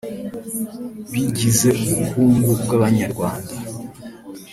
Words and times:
bigize 1.11 1.69
ubukungu 1.89 2.49
bw’Abanyarwanda 2.61 3.53